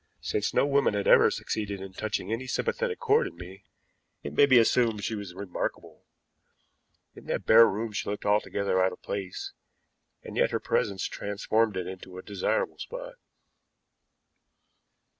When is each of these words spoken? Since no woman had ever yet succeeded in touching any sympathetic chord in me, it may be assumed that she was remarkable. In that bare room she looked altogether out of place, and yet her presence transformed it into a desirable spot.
Since 0.21 0.51
no 0.51 0.65
woman 0.65 0.95
had 0.95 1.07
ever 1.07 1.25
yet 1.25 1.33
succeeded 1.33 1.79
in 1.79 1.93
touching 1.93 2.33
any 2.33 2.47
sympathetic 2.47 2.97
chord 2.97 3.27
in 3.27 3.35
me, 3.35 3.65
it 4.23 4.33
may 4.33 4.47
be 4.47 4.57
assumed 4.57 4.97
that 4.97 5.03
she 5.03 5.13
was 5.13 5.35
remarkable. 5.35 6.07
In 7.13 7.25
that 7.25 7.45
bare 7.45 7.67
room 7.67 7.91
she 7.91 8.09
looked 8.09 8.25
altogether 8.25 8.81
out 8.83 8.91
of 8.93 9.03
place, 9.03 9.53
and 10.23 10.35
yet 10.35 10.49
her 10.49 10.59
presence 10.59 11.03
transformed 11.05 11.77
it 11.77 11.85
into 11.85 12.17
a 12.17 12.23
desirable 12.23 12.79
spot. 12.79 13.13